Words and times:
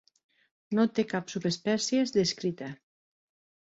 No 0.77 0.85
té 0.99 1.05
cap 1.11 1.29
subespècie 1.35 2.07
descrita. 2.19 2.71